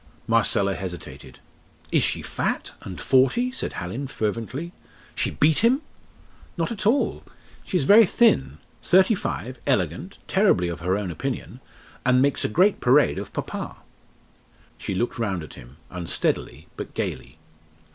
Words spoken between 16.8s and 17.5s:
gaily.